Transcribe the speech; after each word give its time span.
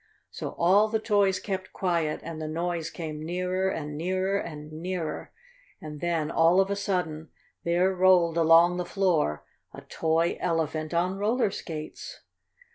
So 0.31 0.55
all 0.57 0.87
the 0.87 0.97
toys 0.97 1.39
kept 1.39 1.73
quiet, 1.73 2.21
and 2.23 2.41
the 2.41 2.47
noise 2.47 2.89
came 2.89 3.23
nearer 3.23 3.69
and 3.69 3.95
nearer 3.95 4.39
and 4.39 4.71
nearer, 4.71 5.31
and 5.79 6.01
then, 6.01 6.31
all 6.31 6.59
of 6.59 6.71
a 6.71 6.75
sudden, 6.75 7.29
there 7.63 7.93
rolled 7.93 8.35
along 8.35 8.77
the 8.77 8.83
floor 8.85 9.45
a 9.75 9.81
toy 9.81 10.37
Elephant 10.41 10.91
on 10.91 11.19
roller 11.19 11.51
skates. 11.51 12.21